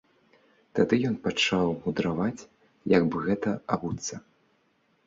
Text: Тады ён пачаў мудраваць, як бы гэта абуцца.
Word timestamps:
Тады 0.79 0.99
ён 1.09 1.17
пачаў 1.27 1.67
мудраваць, 1.83 2.47
як 2.97 3.03
бы 3.13 3.17
гэта 3.29 3.49
абуцца. 3.79 4.15